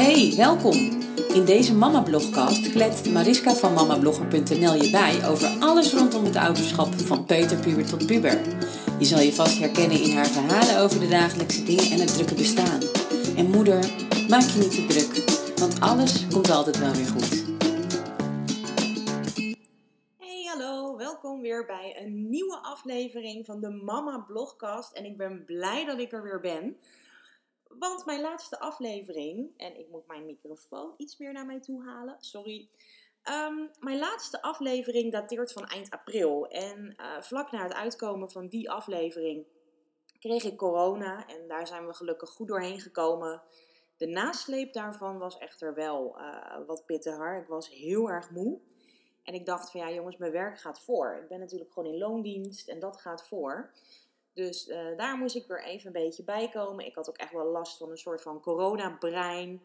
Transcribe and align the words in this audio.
Hey, 0.00 0.32
welkom! 0.36 0.76
In 1.34 1.44
deze 1.44 1.74
Mama 1.74 2.00
Blogcast 2.02 2.70
kletst 2.70 3.10
Mariska 3.10 3.54
van 3.54 3.72
mamablogger.nl 3.72 4.74
je 4.74 4.90
bij 4.90 5.28
over 5.28 5.48
alles 5.58 5.92
rondom 5.92 6.24
het 6.24 6.36
ouderschap 6.36 6.94
van 6.94 7.24
peuterpuber 7.24 7.86
tot 7.86 8.06
puber. 8.06 8.40
Je 8.98 9.04
zal 9.04 9.20
je 9.20 9.32
vast 9.32 9.58
herkennen 9.58 10.02
in 10.02 10.16
haar 10.16 10.26
verhalen 10.26 10.78
over 10.78 11.00
de 11.00 11.08
dagelijkse 11.08 11.64
dingen 11.64 11.90
en 11.90 12.00
het 12.00 12.14
drukke 12.14 12.34
bestaan. 12.34 12.80
En 13.36 13.50
moeder, 13.50 13.78
maak 14.28 14.42
je 14.42 14.58
niet 14.58 14.74
te 14.74 14.86
druk, 14.86 15.30
want 15.58 15.80
alles 15.80 16.26
komt 16.28 16.50
altijd 16.50 16.78
wel 16.78 16.92
weer 16.92 17.06
goed. 17.06 17.44
Hey, 20.18 20.44
hallo, 20.44 20.96
welkom 20.96 21.40
weer 21.40 21.66
bij 21.66 21.96
een 22.04 22.30
nieuwe 22.30 22.58
aflevering 22.62 23.46
van 23.46 23.60
de 23.60 23.70
Mama 23.70 24.18
Blogcast. 24.18 24.92
En 24.92 25.04
ik 25.04 25.16
ben 25.16 25.44
blij 25.44 25.84
dat 25.84 25.98
ik 25.98 26.12
er 26.12 26.22
weer 26.22 26.40
ben. 26.40 26.76
Want 27.78 28.04
mijn 28.04 28.20
laatste 28.20 28.60
aflevering, 28.60 29.52
en 29.56 29.78
ik 29.78 29.88
moet 29.88 30.06
mijn 30.06 30.26
microfoon 30.26 30.94
iets 30.96 31.18
meer 31.18 31.32
naar 31.32 31.46
mij 31.46 31.60
toe 31.60 31.84
halen, 31.84 32.16
sorry. 32.18 32.68
Ehm, 33.22 33.66
mijn 33.78 33.98
laatste 33.98 34.42
aflevering 34.42 35.12
dateert 35.12 35.52
van 35.52 35.66
eind 35.66 35.90
april. 35.90 36.46
En 36.46 36.94
uh, 36.96 37.20
vlak 37.20 37.50
na 37.50 37.62
het 37.62 37.72
uitkomen 37.72 38.30
van 38.30 38.48
die 38.48 38.70
aflevering 38.70 39.46
kreeg 40.18 40.44
ik 40.44 40.56
corona. 40.56 41.26
En 41.26 41.48
daar 41.48 41.66
zijn 41.66 41.86
we 41.86 41.94
gelukkig 41.94 42.30
goed 42.30 42.48
doorheen 42.48 42.80
gekomen. 42.80 43.42
De 43.96 44.06
nasleep 44.06 44.72
daarvan 44.72 45.18
was 45.18 45.38
echter 45.38 45.74
wel 45.74 46.18
uh, 46.18 46.66
wat 46.66 46.86
pittiger. 46.86 47.40
Ik 47.40 47.48
was 47.48 47.68
heel 47.68 48.10
erg 48.10 48.30
moe. 48.30 48.60
En 49.22 49.34
ik 49.34 49.46
dacht 49.46 49.70
van 49.70 49.80
ja 49.80 49.90
jongens, 49.90 50.16
mijn 50.16 50.32
werk 50.32 50.60
gaat 50.60 50.80
voor. 50.80 51.18
Ik 51.22 51.28
ben 51.28 51.38
natuurlijk 51.38 51.72
gewoon 51.72 51.92
in 51.92 51.98
loondienst 51.98 52.68
en 52.68 52.78
dat 52.78 53.00
gaat 53.00 53.28
voor. 53.28 53.72
Dus 54.40 54.68
uh, 54.68 54.96
daar 54.96 55.16
moest 55.16 55.36
ik 55.36 55.46
weer 55.46 55.64
even 55.64 55.86
een 55.86 56.02
beetje 56.02 56.24
bij 56.24 56.48
komen. 56.48 56.86
Ik 56.86 56.94
had 56.94 57.08
ook 57.08 57.16
echt 57.16 57.32
wel 57.32 57.46
last 57.46 57.76
van 57.76 57.90
een 57.90 57.98
soort 57.98 58.22
van 58.22 58.40
coronabrein. 58.40 59.62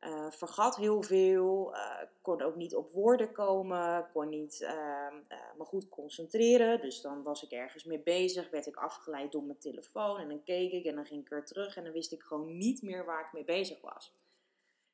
Uh, 0.00 0.30
vergat 0.30 0.76
heel 0.76 1.02
veel, 1.02 1.74
uh, 1.74 2.02
kon 2.22 2.42
ook 2.42 2.56
niet 2.56 2.74
op 2.74 2.90
woorden 2.90 3.32
komen, 3.32 4.08
kon 4.12 4.28
niet 4.28 4.62
ehm, 4.62 5.14
me 5.56 5.64
goed 5.64 5.88
concentreren. 5.88 6.80
Dus 6.80 7.00
dan 7.00 7.22
was 7.22 7.42
ik 7.42 7.50
ergens 7.50 7.84
mee 7.84 7.98
bezig, 7.98 8.50
werd 8.50 8.66
ik 8.66 8.76
afgeleid 8.76 9.32
door 9.32 9.42
mijn 9.42 9.58
telefoon 9.58 10.18
en 10.18 10.28
dan 10.28 10.42
keek 10.42 10.72
ik 10.72 10.84
en 10.84 10.94
dan 10.94 11.06
ging 11.06 11.22
ik 11.22 11.28
weer 11.28 11.44
terug 11.44 11.76
en 11.76 11.84
dan 11.84 11.92
wist 11.92 12.12
ik 12.12 12.22
gewoon 12.22 12.56
niet 12.56 12.82
meer 12.82 13.04
waar 13.04 13.24
ik 13.24 13.32
mee 13.32 13.44
bezig 13.44 13.80
was. 13.80 14.14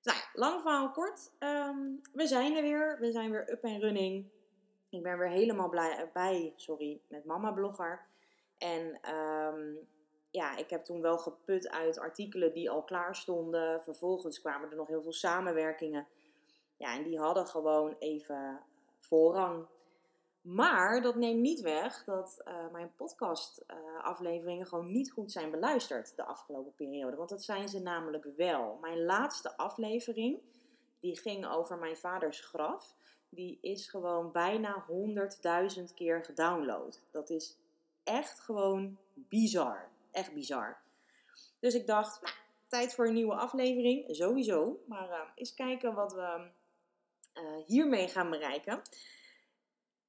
Nou, 0.02 0.18
lang 0.32 0.62
verhaal 0.62 0.90
kort, 0.90 1.30
um, 1.38 2.00
we 2.12 2.26
zijn 2.26 2.56
er 2.56 2.62
weer, 2.62 2.96
we 3.00 3.12
zijn 3.12 3.30
weer 3.30 3.50
up 3.50 3.62
en 3.62 3.80
running. 3.80 4.26
Ik 4.88 5.02
ben 5.02 5.18
weer 5.18 5.30
helemaal 5.30 5.68
blij, 5.68 6.10
bij, 6.12 6.52
sorry, 6.56 7.00
met 7.08 7.24
mama 7.24 7.52
blogger. 7.52 8.12
En 8.64 9.14
um, 9.14 9.88
ja, 10.30 10.56
ik 10.56 10.70
heb 10.70 10.84
toen 10.84 11.00
wel 11.00 11.18
geput 11.18 11.68
uit 11.68 11.98
artikelen 11.98 12.52
die 12.52 12.70
al 12.70 12.82
klaar 12.82 13.16
stonden. 13.16 13.82
Vervolgens 13.82 14.40
kwamen 14.40 14.70
er 14.70 14.76
nog 14.76 14.88
heel 14.88 15.02
veel 15.02 15.12
samenwerkingen. 15.12 16.06
Ja, 16.76 16.94
en 16.94 17.02
die 17.02 17.18
hadden 17.18 17.46
gewoon 17.46 17.96
even 17.98 18.60
voorrang. 18.98 19.66
Maar 20.40 21.02
dat 21.02 21.14
neemt 21.14 21.40
niet 21.40 21.60
weg 21.60 22.04
dat 22.04 22.42
uh, 22.44 22.70
mijn 22.72 22.92
podcast-afleveringen 22.96 24.64
uh, 24.64 24.68
gewoon 24.68 24.92
niet 24.92 25.12
goed 25.12 25.32
zijn 25.32 25.50
beluisterd 25.50 26.16
de 26.16 26.24
afgelopen 26.24 26.74
periode. 26.74 27.16
Want 27.16 27.28
dat 27.28 27.42
zijn 27.42 27.68
ze 27.68 27.80
namelijk 27.80 28.24
wel. 28.36 28.78
Mijn 28.80 29.04
laatste 29.04 29.56
aflevering, 29.56 30.40
die 31.00 31.18
ging 31.18 31.46
over 31.46 31.78
mijn 31.78 31.96
vaders 31.96 32.40
graf, 32.40 32.94
die 33.28 33.58
is 33.60 33.88
gewoon 33.88 34.32
bijna 34.32 34.84
100.000 35.78 35.94
keer 35.94 36.24
gedownload. 36.24 37.02
Dat 37.10 37.30
is 37.30 37.58
echt 38.04 38.40
gewoon 38.40 38.98
bizar. 39.14 39.88
Echt 40.10 40.32
bizar. 40.34 40.82
Dus 41.60 41.74
ik 41.74 41.86
dacht, 41.86 42.22
nou, 42.22 42.34
tijd 42.68 42.94
voor 42.94 43.06
een 43.06 43.14
nieuwe 43.14 43.34
aflevering. 43.34 44.16
Sowieso. 44.16 44.82
Maar 44.86 45.08
uh, 45.08 45.20
eens 45.34 45.54
kijken 45.54 45.94
wat 45.94 46.12
we 46.12 46.50
uh, 47.34 47.66
hiermee 47.66 48.08
gaan 48.08 48.30
bereiken. 48.30 48.82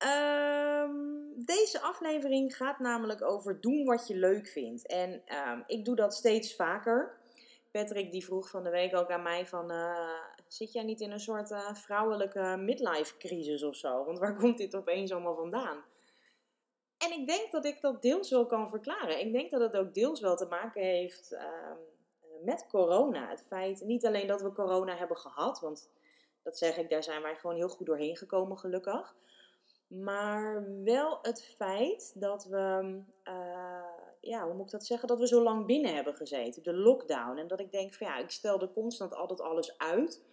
Uh, 0.03 0.89
deze 1.35 1.81
aflevering 1.81 2.55
gaat 2.55 2.79
namelijk 2.79 3.21
over 3.21 3.61
doen 3.61 3.85
wat 3.85 4.07
je 4.07 4.15
leuk 4.15 4.47
vindt. 4.47 4.87
En 4.87 5.21
ehm, 5.25 5.61
ik 5.67 5.85
doe 5.85 5.95
dat 5.95 6.13
steeds 6.13 6.55
vaker. 6.55 7.17
Patrick 7.71 8.11
die 8.11 8.25
vroeg 8.25 8.49
van 8.49 8.63
de 8.63 8.69
week 8.69 8.95
ook 8.95 9.09
aan 9.09 9.23
mij 9.23 9.45
van... 9.45 9.71
Uh, 9.71 10.19
zit 10.47 10.71
jij 10.73 10.83
niet 10.83 11.01
in 11.01 11.11
een 11.11 11.19
soort 11.19 11.55
vrouwelijke 11.73 12.55
midlife 12.59 13.17
crisis 13.17 13.63
of 13.63 13.75
zo? 13.75 14.05
Want 14.05 14.19
waar 14.19 14.35
komt 14.41 14.57
dit 14.57 14.75
opeens 14.75 15.11
allemaal 15.11 15.35
vandaan? 15.35 15.83
En 17.05 17.19
ik 17.19 17.27
denk 17.27 17.51
dat 17.51 17.65
ik 17.65 17.81
dat 17.81 18.01
deels 18.01 18.29
wel 18.29 18.45
kan 18.45 18.69
verklaren. 18.69 19.19
Ik 19.19 19.31
denk 19.31 19.51
dat 19.51 19.61
het 19.61 19.75
ook 19.75 19.93
deels 19.93 20.19
wel 20.19 20.35
te 20.35 20.45
maken 20.45 20.81
heeft 20.81 21.31
uh, 21.31 21.71
met 22.43 22.67
corona. 22.69 23.29
Het 23.29 23.43
feit 23.47 23.81
niet 23.81 24.05
alleen 24.05 24.27
dat 24.27 24.41
we 24.41 24.51
corona 24.51 24.95
hebben 24.95 25.17
gehad, 25.17 25.59
want 25.59 25.89
dat 26.43 26.57
zeg 26.57 26.77
ik, 26.77 26.89
daar 26.89 27.03
zijn 27.03 27.21
wij 27.21 27.35
gewoon 27.35 27.55
heel 27.55 27.69
goed 27.69 27.85
doorheen 27.85 28.17
gekomen, 28.17 28.57
gelukkig. 28.57 29.15
Maar 29.87 30.65
wel 30.83 31.19
het 31.21 31.45
feit 31.57 32.11
dat 32.15 32.45
we, 32.45 32.99
uh, 33.23 33.83
ja, 34.21 34.45
hoe 34.45 34.53
moet 34.53 34.65
ik 34.65 34.71
dat 34.71 34.85
zeggen, 34.85 35.07
dat 35.07 35.19
we 35.19 35.27
zo 35.27 35.43
lang 35.43 35.65
binnen 35.65 35.95
hebben 35.95 36.13
gezeten. 36.15 36.63
De 36.63 36.73
lockdown. 36.73 37.37
En 37.37 37.47
dat 37.47 37.59
ik 37.59 37.71
denk 37.71 37.93
van 37.93 38.07
ja, 38.07 38.17
ik 38.17 38.29
stelde 38.29 38.71
constant 38.71 39.13
altijd 39.13 39.41
alles 39.41 39.77
uit. 39.77 40.23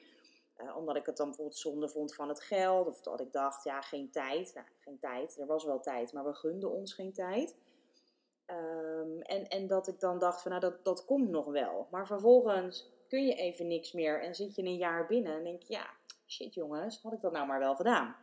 Uh, 0.62 0.76
omdat 0.76 0.96
ik 0.96 1.06
het 1.06 1.16
dan 1.16 1.26
bijvoorbeeld 1.26 1.58
zonde 1.58 1.88
vond 1.88 2.14
van 2.14 2.28
het 2.28 2.42
geld. 2.42 2.86
Of 2.86 3.00
dat 3.00 3.20
ik 3.20 3.32
dacht, 3.32 3.64
ja, 3.64 3.80
geen 3.80 4.10
tijd. 4.10 4.54
Nou, 4.54 4.66
geen 4.78 4.98
tijd. 4.98 5.38
Er 5.38 5.46
was 5.46 5.64
wel 5.64 5.80
tijd, 5.80 6.12
maar 6.12 6.24
we 6.24 6.34
gunden 6.34 6.70
ons 6.70 6.94
geen 6.94 7.12
tijd. 7.12 7.56
Um, 8.46 9.22
en, 9.22 9.48
en 9.48 9.66
dat 9.66 9.88
ik 9.88 10.00
dan 10.00 10.18
dacht 10.18 10.42
van, 10.42 10.50
nou, 10.50 10.62
dat, 10.62 10.84
dat 10.84 11.04
komt 11.04 11.28
nog 11.28 11.46
wel. 11.46 11.86
Maar 11.90 12.06
vervolgens 12.06 12.90
kun 13.08 13.26
je 13.26 13.34
even 13.34 13.66
niks 13.66 13.92
meer. 13.92 14.22
En 14.22 14.34
zit 14.34 14.54
je 14.54 14.62
een 14.62 14.76
jaar 14.76 15.06
binnen 15.06 15.36
en 15.36 15.44
denk 15.44 15.62
je, 15.62 15.72
ja, 15.72 15.86
shit 16.26 16.54
jongens, 16.54 17.02
had 17.02 17.12
ik 17.12 17.20
dat 17.20 17.32
nou 17.32 17.46
maar 17.46 17.58
wel 17.58 17.74
gedaan. 17.74 18.16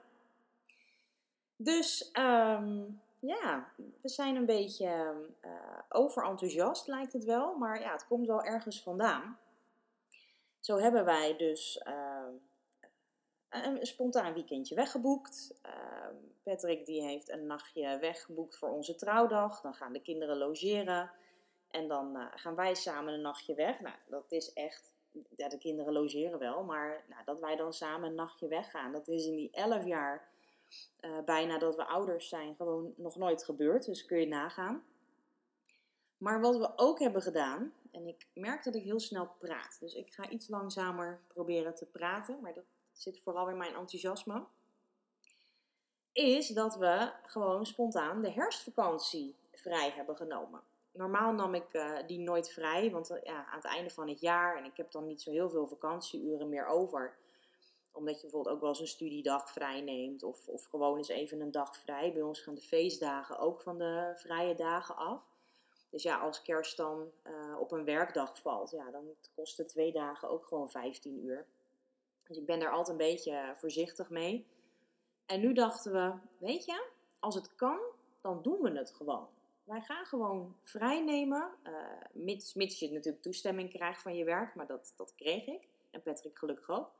Dus, 1.56 2.12
um, 2.20 3.02
ja, 3.20 3.68
we 4.02 4.10
zijn 4.10 4.36
een 4.36 4.46
beetje 4.46 5.14
uh, 5.46 5.52
overenthousiast 5.90 6.88
lijkt 6.88 7.14
het 7.14 7.26
wel. 7.26 7.56
Maar 7.58 7.82
ja, 7.82 7.92
het 7.92 8.08
komt 8.08 8.28
wel 8.28 8.44
ergens 8.44 8.84
vandaan. 8.84 9.38
Zo 10.60 10.78
hebben 10.78 11.06
wij 11.06 11.38
dus 11.38 11.82
uh, 11.88 12.28
een 13.50 13.86
spontaan 13.86 14.34
weekendje 14.34 14.76
weggeboekt. 14.76 15.60
Uh, 15.66 16.08
Patrick 16.44 16.86
die 16.86 17.02
heeft 17.02 17.30
een 17.30 17.46
nachtje 17.46 17.98
weggeboekt 18.00 18.58
voor 18.58 18.70
onze 18.70 18.96
trouwdag. 18.96 19.62
Dan 19.62 19.74
gaan 19.74 19.94
de 19.94 20.02
kinderen 20.02 20.38
logeren. 20.38 21.12
En 21.72 21.88
dan 21.88 22.16
uh, 22.16 22.26
gaan 22.36 22.56
wij 22.56 22.76
samen 22.76 23.14
een 23.14 23.22
nachtje 23.22 23.54
weg. 23.54 23.80
Nou, 23.80 23.96
dat 24.08 24.32
is 24.32 24.54
echt... 24.54 24.94
Ja, 25.36 25.50
de 25.50 25.58
kinderen 25.58 25.94
logeren 25.94 26.40
wel. 26.40 26.64
Maar 26.64 27.06
nou, 27.08 27.22
dat 27.26 27.40
wij 27.40 27.56
dan 27.56 27.74
samen 27.74 28.10
een 28.10 28.16
nachtje 28.16 28.48
weggaan. 28.48 28.92
Dat 28.92 29.08
is 29.08 29.26
in 29.26 29.36
die 29.36 29.52
elf 29.52 29.86
jaar 29.86 30.28
uh, 31.02 31.20
bijna 31.26 31.58
dat 31.58 31.76
we 31.76 31.86
ouders 31.86 32.30
zijn 32.30 32.56
gewoon 32.56 32.94
nog 32.98 33.16
nooit 33.16 33.44
gebeurd. 33.44 33.86
Dus 33.86 34.06
kun 34.06 34.20
je 34.20 34.28
nagaan. 34.28 34.84
Maar 36.20 36.42
wat 36.42 36.58
we 36.58 36.72
ook 36.76 37.00
hebben 37.00 37.22
gedaan, 37.22 37.74
en 37.92 38.08
ik 38.08 38.28
merk 38.34 38.64
dat 38.64 38.76
ik 38.76 38.84
heel 38.84 39.00
snel 39.00 39.30
praat. 39.40 39.78
Dus 39.80 39.94
ik 39.94 40.14
ga 40.14 40.30
iets 40.30 40.48
langzamer 40.48 41.22
proberen 41.28 41.76
te 41.76 41.86
praten, 41.86 42.40
maar 42.42 42.54
dat 42.54 42.64
zit 42.92 43.20
vooral 43.20 43.50
in 43.50 43.58
mijn 43.58 43.76
enthousiasme. 43.76 44.44
Is 46.12 46.48
dat 46.48 46.76
we 46.76 47.12
gewoon 47.24 47.66
spontaan 47.66 48.22
de 48.22 48.32
herfstvakantie 48.32 49.36
vrij 49.52 49.90
hebben 49.90 50.16
genomen. 50.16 50.62
Normaal 50.92 51.34
nam 51.34 51.56
ik 51.56 51.74
uh, 51.74 51.98
die 52.08 52.20
nooit 52.20 52.50
vrij, 52.50 52.92
want 52.92 53.12
uh, 53.12 53.18
ja, 53.24 53.46
aan 53.46 53.56
het 53.56 53.66
einde 53.66 53.90
van 53.90 54.08
het 54.08 54.20
jaar 54.20 54.58
en 54.58 54.66
ik 54.66 54.78
heb 54.78 54.92
dan 54.92 55.06
niet 55.06 55.22
zo 55.22 55.32
heel 55.32 55.50
veel 55.50 55.68
vakantieuren 55.68 56.50
meer 56.50 56.66
over. 56.66 57.18
Omdat 57.92 58.16
je 58.16 58.22
bijvoorbeeld 58.22 58.56
ook 58.56 58.62
wel 58.62 58.70
eens 58.70 58.80
een 58.80 58.88
studiedag 58.88 59.52
vrij 59.52 59.82
neemt 59.82 60.24
of, 60.24 60.48
of 60.48 60.66
gewoon 60.66 60.98
eens 60.98 61.08
even 61.08 61.42
een 61.42 61.52
dag 61.52 61.78
vrij. 61.78 62.14
Bij 62.14 62.22
ons 62.22 62.42
gaan 62.42 62.56
de 62.56 62.62
feestdagen 62.62 63.40
ook 63.40 63.62
van 63.62 63.78
de 63.78 64.12
vrije 64.16 64.56
dagen 64.56 64.96
af. 64.96 65.29
Dus 65.90 66.04
ja, 66.04 66.18
als 66.20 66.42
kerst 66.42 66.78
dan 66.78 67.12
uh, 67.24 67.60
op 67.60 67.72
een 67.72 67.86
werkdag 67.86 68.40
valt, 68.42 68.72
ja, 68.72 68.92
dan 68.92 69.04
kost 69.36 69.58
het 69.58 69.68
twee 69.68 69.92
dagen 69.92 70.30
ook 70.30 70.46
gewoon 70.46 70.70
15 70.70 71.26
uur. 71.26 71.46
Dus 72.24 72.38
ik 72.38 72.46
ben 72.46 72.60
daar 72.60 72.72
altijd 72.72 73.00
een 73.00 73.06
beetje 73.06 73.54
voorzichtig 73.56 74.10
mee. 74.10 74.48
En 75.26 75.40
nu 75.40 75.54
dachten 75.54 75.92
we, 75.92 76.14
weet 76.38 76.66
je, 76.66 76.88
als 77.20 77.36
het 77.36 77.56
kan, 77.56 77.80
dan 78.22 78.42
doen 78.42 78.62
we 78.62 78.72
het 78.72 78.92
gewoon. 78.92 79.28
Wij 79.64 79.82
gaan 79.82 80.06
gewoon 80.06 80.56
vrij 80.64 81.04
nemen, 81.04 81.52
uh, 81.64 81.74
mits, 82.12 82.54
mits 82.54 82.80
je 82.80 82.92
natuurlijk 82.92 83.24
toestemming 83.24 83.70
krijgt 83.70 84.02
van 84.02 84.16
je 84.16 84.24
werk, 84.24 84.56
maar 84.56 84.68
dat, 84.68 84.94
dat 84.96 85.16
kreeg 85.16 85.46
ik. 85.46 85.68
En 85.92 86.02
Patrick 86.02 86.38
gelukkig 86.38 86.70
ook. 86.70 86.92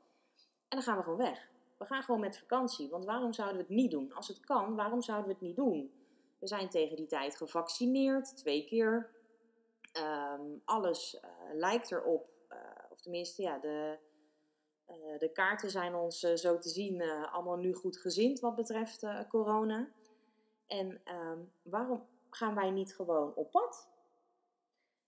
En 0.68 0.76
dan 0.76 0.82
gaan 0.82 0.96
we 0.96 1.02
gewoon 1.02 1.18
weg. 1.18 1.48
We 1.76 1.84
gaan 1.84 2.02
gewoon 2.02 2.20
met 2.20 2.38
vakantie, 2.38 2.88
want 2.88 3.04
waarom 3.04 3.32
zouden 3.32 3.56
we 3.56 3.62
het 3.62 3.72
niet 3.72 3.90
doen? 3.90 4.12
Als 4.12 4.28
het 4.28 4.40
kan, 4.40 4.74
waarom 4.74 5.02
zouden 5.02 5.26
we 5.26 5.32
het 5.32 5.42
niet 5.42 5.56
doen? 5.56 5.92
We 6.40 6.46
zijn 6.46 6.68
tegen 6.68 6.96
die 6.96 7.06
tijd 7.06 7.36
gevaccineerd, 7.36 8.36
twee 8.36 8.64
keer. 8.64 9.10
Um, 9.92 10.62
alles 10.64 11.14
uh, 11.24 11.30
lijkt 11.54 11.90
erop, 11.90 12.30
uh, 12.48 12.58
of 12.90 13.00
tenminste, 13.00 13.42
ja, 13.42 13.58
de, 13.58 13.98
uh, 14.88 15.18
de 15.18 15.30
kaarten 15.32 15.70
zijn 15.70 15.94
ons 15.94 16.18
zo 16.18 16.58
te 16.58 16.68
zien 16.68 17.02
allemaal 17.02 17.56
nu 17.56 17.72
goed 17.72 17.96
gezind 17.96 18.40
wat 18.40 18.54
betreft 18.54 19.06
corona. 19.28 19.88
En 20.66 21.00
um, 21.04 21.52
waarom 21.62 22.06
gaan 22.30 22.54
wij 22.54 22.70
niet 22.70 22.94
gewoon 22.94 23.34
op 23.34 23.50
pad? 23.50 23.88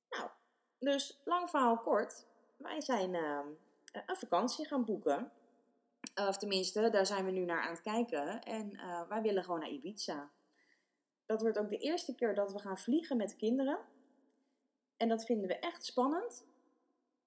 Nou, 0.09 0.31
dus 0.79 1.21
lang 1.25 1.51
verhaal 1.51 1.79
kort. 1.79 2.27
Wij 2.57 2.81
zijn 2.81 3.15
ehm, 3.15 3.47
een 3.93 4.17
vakantie 4.17 4.67
gaan 4.67 4.85
boeken. 4.85 5.33
Of 6.15 6.37
tenminste, 6.37 6.91
daar 6.91 7.07
zijn 7.07 7.25
we 7.25 7.31
nu 7.31 7.45
naar 7.45 7.63
aan 7.63 7.73
het 7.73 7.83
kijken. 7.83 8.43
En 8.43 8.81
wij 9.09 9.23
willen 9.23 9.45
gewoon 9.45 9.61
naar 9.61 9.71
Ibiza. 9.71 10.31
Dat 11.27 11.41
wordt 11.43 11.59
ook 11.59 11.69
de 11.69 11.79
eerste 11.79 12.15
keer 12.15 12.35
dat 12.35 12.53
we 12.53 12.59
gaan 12.59 12.79
vliegen 12.79 13.17
met 13.17 13.37
kinderen. 13.37 13.79
En 14.97 15.09
dat 15.09 15.25
vinden 15.25 15.49
we 15.49 15.59
echt 15.59 15.85
spannend. 15.85 16.47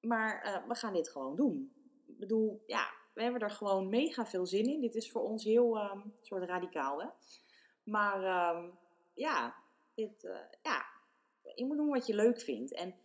Maar 0.02 0.64
we 0.68 0.76
gaan 0.76 0.94
dit 0.94 1.10
gewoon 1.10 1.36
doen. 1.36 1.72
Ik 2.06 2.20
bedoel, 2.20 2.64
ja, 2.66 2.94
we 3.14 3.22
hebben 3.24 3.42
er 3.42 3.52
gewoon 3.52 3.90
mega 3.90 4.26
veel 4.26 4.46
zin 4.46 4.66
in. 4.66 4.82
Dit 4.82 4.96
is 4.96 5.12
voor 5.12 5.22
ons 5.22 5.44
heel 5.44 5.78
um, 5.78 6.14
soort 6.22 6.44
radicaal, 6.44 7.02
hè. 7.02 7.08
Maar 7.84 8.24
ehm, 8.24 8.70
ja, 9.14 9.56
dit, 9.94 10.24
uh, 10.24 10.38
ja, 10.62 10.86
je 11.56 11.66
moet 11.66 11.78
doen 11.78 11.90
wat 11.90 12.08
je 12.08 12.16
leuk 12.16 12.42
vindt. 12.42 12.74
En 12.74 12.96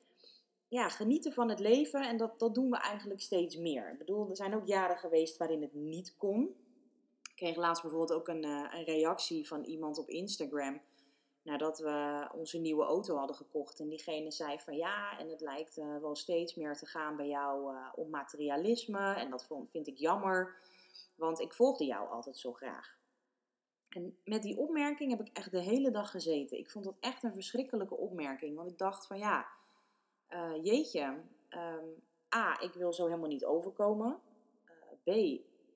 ja, 0.69 0.89
genieten 0.89 1.33
van 1.33 1.49
het 1.49 1.61
leven. 1.61 2.03
En 2.03 2.17
dat, 2.17 2.39
dat 2.39 2.55
doen 2.55 2.71
we 2.71 2.77
eigenlijk 2.77 3.21
steeds 3.21 3.57
meer. 3.57 3.93
Ik 3.93 3.99
bedoel, 3.99 4.29
er 4.29 4.37
zijn 4.37 4.55
ook 4.55 4.67
jaren 4.67 4.99
geweest 4.99 5.37
waarin 5.37 5.63
het 5.63 5.75
niet 5.75 6.17
kon. 6.17 6.57
Kreeg 7.41 7.57
laatst 7.57 7.83
bijvoorbeeld 7.83 8.19
ook 8.19 8.29
een, 8.29 8.45
uh, 8.45 8.75
een 8.75 8.85
reactie 8.85 9.47
van 9.47 9.65
iemand 9.65 9.99
op 9.99 10.09
Instagram 10.09 10.81
nadat 11.43 11.79
we 11.79 12.29
onze 12.35 12.59
nieuwe 12.59 12.85
auto 12.85 13.17
hadden 13.17 13.37
gekocht. 13.37 13.81
En 13.81 13.89
diegene 13.89 14.31
zei 14.31 14.59
van 14.59 14.77
ja, 14.77 15.19
en 15.19 15.29
het 15.29 15.41
lijkt 15.41 15.79
uh, 15.79 15.99
wel 16.01 16.17
steeds 16.17 16.55
meer 16.55 16.77
te 16.77 16.87
gaan 16.87 17.17
bij 17.17 17.29
jou 17.29 17.75
uh, 17.75 17.89
om 17.95 18.11
materialisme. 18.11 19.15
En 19.15 19.31
dat 19.31 19.47
vond, 19.47 19.71
vind 19.71 19.87
ik 19.87 19.99
jammer, 19.99 20.57
want 21.17 21.41
ik 21.41 21.55
volgde 21.55 21.85
jou 21.85 22.09
altijd 22.09 22.39
zo 22.39 22.53
graag. 22.53 22.99
En 23.89 24.19
met 24.25 24.43
die 24.43 24.59
opmerking 24.59 25.11
heb 25.11 25.21
ik 25.21 25.37
echt 25.37 25.51
de 25.51 25.63
hele 25.63 25.91
dag 25.91 26.11
gezeten. 26.11 26.59
Ik 26.59 26.71
vond 26.71 26.85
dat 26.85 26.97
echt 27.01 27.23
een 27.23 27.35
verschrikkelijke 27.35 27.97
opmerking. 27.97 28.57
Want 28.57 28.71
ik 28.71 28.79
dacht 28.79 29.07
van 29.07 29.19
ja, 29.19 29.49
jeetje, 30.63 31.23
um, 31.51 32.03
A, 32.35 32.61
ik 32.61 32.73
wil 32.73 32.93
zo 32.93 33.05
helemaal 33.07 33.29
niet 33.29 33.45
overkomen. 33.45 34.21
B, 35.05 35.11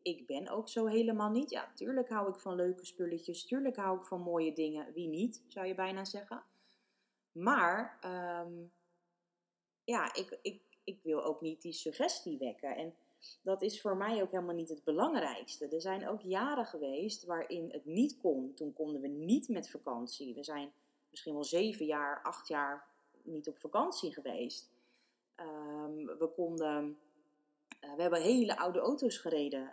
ik 0.05 0.27
ben 0.27 0.49
ook 0.49 0.69
zo 0.69 0.87
helemaal 0.87 1.31
niet. 1.31 1.51
Ja, 1.51 1.73
tuurlijk 1.75 2.09
hou 2.09 2.29
ik 2.29 2.41
van 2.41 2.55
leuke 2.55 2.85
spulletjes. 2.85 3.47
Tuurlijk 3.47 3.77
hou 3.77 3.99
ik 3.99 4.05
van 4.05 4.21
mooie 4.21 4.53
dingen. 4.53 4.93
Wie 4.93 5.09
niet, 5.09 5.45
zou 5.49 5.67
je 5.67 5.75
bijna 5.75 6.05
zeggen. 6.05 6.43
Maar 7.33 7.99
um, 8.45 8.73
ja, 9.85 10.15
ik, 10.15 10.39
ik, 10.43 10.63
ik 10.85 11.03
wil 11.03 11.25
ook 11.25 11.41
niet 11.41 11.63
die 11.63 11.73
suggestie 11.73 12.39
wekken. 12.39 12.77
En 12.77 12.95
dat 13.43 13.63
is 13.63 13.81
voor 13.81 13.97
mij 13.97 14.23
ook 14.23 14.31
helemaal 14.31 14.55
niet 14.55 14.69
het 14.69 14.85
belangrijkste. 14.85 15.69
Er 15.69 15.81
zijn 15.81 16.09
ook 16.09 16.21
jaren 16.21 16.67
geweest 16.67 17.25
waarin 17.25 17.71
het 17.71 17.85
niet 17.85 18.19
kon. 18.19 18.55
Toen 18.55 18.73
konden 18.73 19.01
we 19.01 19.09
niet 19.09 19.49
met 19.49 19.71
vakantie. 19.71 20.35
We 20.35 20.45
zijn 20.45 20.73
misschien 21.11 21.35
wel 21.35 21.45
zeven 21.45 21.87
jaar, 21.87 22.23
acht 22.23 22.49
jaar 22.49 22.87
niet 23.23 23.49
op 23.49 23.59
vakantie 23.59 24.13
geweest. 24.13 24.73
Um, 25.37 26.07
we 26.07 26.31
konden. 26.35 26.99
Uh, 27.85 27.95
we 27.95 28.03
hebben 28.03 28.23
hele 28.23 28.59
oude 28.59 28.79
auto's 28.79 29.19
gereden. 29.19 29.71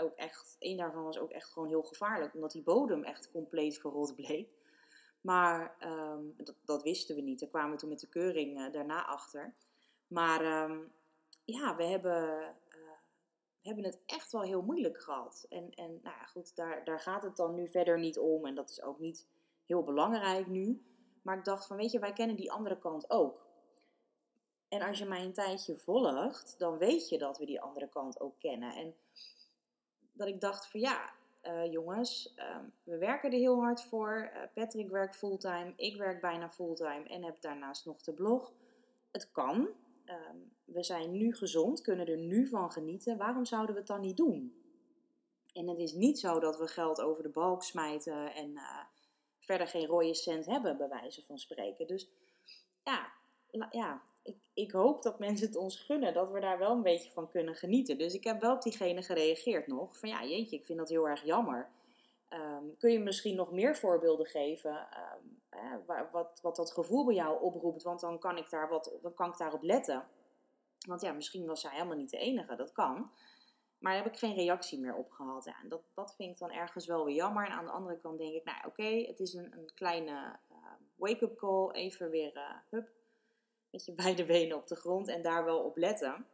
Ook 0.00 0.14
echt, 0.14 0.56
één 0.58 0.76
daarvan 0.76 1.04
was 1.04 1.18
ook 1.18 1.30
echt 1.30 1.52
gewoon 1.52 1.68
heel 1.68 1.82
gevaarlijk, 1.82 2.34
omdat 2.34 2.50
die 2.50 2.62
bodem 2.62 3.04
echt 3.04 3.30
compleet 3.30 3.78
verrot 3.78 4.14
bleek. 4.14 4.58
Maar 5.20 5.76
um, 5.84 6.34
dat, 6.36 6.54
dat, 6.64 6.82
wisten 6.82 7.14
we 7.14 7.20
niet. 7.20 7.40
Daar 7.40 7.48
kwamen 7.48 7.70
we 7.70 7.76
toen 7.76 7.88
met 7.88 8.00
de 8.00 8.08
keuring 8.08 8.58
uh, 8.58 8.72
daarna 8.72 9.06
achter. 9.06 9.54
Maar 10.06 10.70
um, 10.70 10.92
ja, 11.44 11.76
we 11.76 11.84
hebben, 11.84 12.26
we 13.60 13.68
hebben 13.68 13.84
het 13.84 13.98
echt 14.06 14.32
wel 14.32 14.42
heel 14.42 14.62
moeilijk 14.62 15.02
gehad. 15.02 15.46
En, 15.48 15.70
en 15.70 15.90
nou 16.02 16.16
ja, 16.16 16.24
goed, 16.24 16.56
daar, 16.56 16.84
daar 16.84 17.00
gaat 17.00 17.22
het 17.22 17.36
dan 17.36 17.54
nu 17.54 17.68
verder 17.68 17.98
niet 17.98 18.18
om. 18.18 18.46
En 18.46 18.54
dat 18.54 18.70
is 18.70 18.82
ook 18.82 18.98
niet 18.98 19.26
heel 19.66 19.82
belangrijk 19.82 20.46
nu. 20.46 20.84
Maar 21.22 21.38
ik 21.38 21.44
dacht 21.44 21.66
van, 21.66 21.76
weet 21.76 21.90
je, 21.90 21.98
wij 21.98 22.12
kennen 22.12 22.36
die 22.36 22.52
andere 22.52 22.78
kant 22.78 23.10
ook. 23.10 23.48
En 24.68 24.82
als 24.82 24.98
je 24.98 25.04
mij 25.04 25.24
een 25.24 25.32
tijdje 25.32 25.78
volgt, 25.78 26.58
dan 26.58 26.78
weet 26.78 27.08
je 27.08 27.18
dat 27.18 27.38
we 27.38 27.46
die 27.46 27.60
andere 27.60 27.88
kant 27.88 28.20
ook 28.20 28.38
kennen. 28.38 28.74
En 28.74 28.94
dat 30.20 30.28
ik 30.28 30.40
dacht 30.40 30.66
van 30.66 30.80
ja, 30.80 31.12
uh, 31.42 31.72
jongens, 31.72 32.34
uh, 32.36 32.56
we 32.82 32.98
werken 32.98 33.30
er 33.30 33.38
heel 33.38 33.60
hard 33.60 33.82
voor. 33.82 34.30
Uh, 34.34 34.42
Patrick 34.54 34.90
werkt 34.90 35.16
fulltime, 35.16 35.72
ik 35.76 35.96
werk 35.96 36.20
bijna 36.20 36.50
fulltime 36.50 37.04
en 37.08 37.24
heb 37.24 37.40
daarnaast 37.40 37.86
nog 37.86 38.02
de 38.02 38.12
blog. 38.12 38.52
Het 39.10 39.30
kan. 39.32 39.68
Um, 40.06 40.52
we 40.64 40.82
zijn 40.82 41.12
nu 41.12 41.34
gezond, 41.34 41.80
kunnen 41.80 42.06
er 42.06 42.18
nu 42.18 42.46
van 42.46 42.72
genieten. 42.72 43.16
Waarom 43.16 43.44
zouden 43.44 43.74
we 43.74 43.78
het 43.78 43.88
dan 43.88 44.00
niet 44.00 44.16
doen? 44.16 44.54
En 45.52 45.68
het 45.68 45.78
is 45.78 45.92
niet 45.92 46.18
zo 46.18 46.40
dat 46.40 46.58
we 46.58 46.66
geld 46.66 47.00
over 47.00 47.22
de 47.22 47.28
balk 47.28 47.62
smijten 47.62 48.34
en 48.34 48.50
uh, 48.50 48.78
verder 49.38 49.66
geen 49.66 49.86
rode 49.86 50.14
cent 50.14 50.46
hebben, 50.46 50.76
bij 50.76 50.88
wijze 50.88 51.24
van 51.24 51.38
spreken. 51.38 51.86
Dus 51.86 52.08
ja, 52.84 53.12
ja 53.70 54.02
ik, 54.22 54.36
ik 54.54 54.70
hoop 54.70 55.02
dat 55.02 55.18
mensen 55.18 55.46
het 55.46 55.56
ons 55.56 55.76
gunnen, 55.76 56.14
dat 56.14 56.30
we 56.30 56.40
daar 56.40 56.58
wel 56.58 56.70
een 56.70 56.82
beetje 56.82 57.10
van 57.10 57.28
kunnen 57.28 57.54
genieten. 57.54 57.98
Dus 57.98 58.14
ik 58.14 58.24
heb 58.24 58.40
wel 58.40 58.54
op 58.54 58.62
diegene 58.62 59.02
gereageerd 59.02 59.66
nog. 59.66 59.98
Van 59.98 60.08
ja, 60.08 60.24
jeetje, 60.24 60.56
ik 60.56 60.64
vind 60.64 60.78
dat 60.78 60.88
heel 60.88 61.08
erg 61.08 61.24
jammer. 61.24 61.70
Um, 62.32 62.76
kun 62.76 62.92
je 62.92 62.98
misschien 62.98 63.36
nog 63.36 63.52
meer 63.52 63.76
voorbeelden 63.76 64.26
geven 64.26 64.88
hè, 65.48 65.84
wat, 66.12 66.40
wat 66.42 66.56
dat 66.56 66.72
gevoel 66.72 67.04
bij 67.04 67.14
jou 67.14 67.42
oproept? 67.42 67.82
Want 67.82 68.00
dan 68.00 68.18
kan, 68.18 68.36
ik 68.36 68.50
daar 68.50 68.68
wat, 68.68 68.98
dan 69.02 69.14
kan 69.14 69.28
ik 69.28 69.36
daarop 69.36 69.62
letten. 69.62 70.04
Want 70.86 71.00
ja, 71.00 71.12
misschien 71.12 71.46
was 71.46 71.60
zij 71.60 71.70
helemaal 71.70 71.96
niet 71.96 72.10
de 72.10 72.18
enige, 72.18 72.56
dat 72.56 72.72
kan. 72.72 73.10
Maar 73.78 73.92
daar 73.92 74.02
heb 74.02 74.12
ik 74.12 74.18
geen 74.18 74.34
reactie 74.34 74.80
meer 74.80 74.94
op 74.94 75.10
gehad. 75.10 75.46
En 75.46 75.68
dat, 75.68 75.82
dat 75.94 76.14
vind 76.14 76.30
ik 76.30 76.38
dan 76.38 76.50
ergens 76.50 76.86
wel 76.86 77.04
weer 77.04 77.14
jammer. 77.14 77.46
En 77.46 77.52
aan 77.52 77.64
de 77.64 77.70
andere 77.70 77.98
kant 77.98 78.18
denk 78.18 78.34
ik, 78.34 78.44
nou 78.44 78.58
oké, 78.66 79.06
het 79.06 79.20
is 79.20 79.34
een, 79.34 79.52
een 79.52 79.70
kleine 79.74 80.38
uh, 80.50 80.56
wake-up 80.94 81.36
call. 81.36 81.70
Even 81.70 82.10
weer, 82.10 82.36
uh, 82.36 82.56
hup, 82.70 82.88
met 83.70 83.84
je 83.84 83.92
beide 83.92 84.24
benen 84.24 84.56
op 84.56 84.66
de 84.66 84.76
grond 84.76 85.08
en 85.08 85.22
daar 85.22 85.44
wel 85.44 85.58
op 85.58 85.76
letten. 85.76 86.26